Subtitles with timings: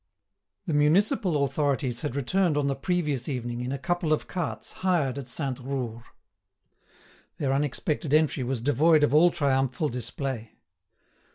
[0.65, 5.19] The municipal authorities had returned on the previous evening in a couple of carts hired
[5.19, 6.03] at Sainte Roure.
[7.37, 10.53] Their unexpected entry was devoid of all triumphal display.